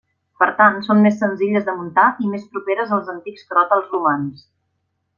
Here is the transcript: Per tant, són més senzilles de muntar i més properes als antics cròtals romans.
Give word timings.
Per 0.43 0.45
tant, 0.59 0.79
són 0.87 1.03
més 1.07 1.19
senzilles 1.25 1.67
de 1.69 1.77
muntar 1.83 2.07
i 2.25 2.31
més 2.33 2.49
properes 2.57 2.97
als 2.99 3.15
antics 3.17 3.49
cròtals 3.53 3.97
romans. 3.99 4.47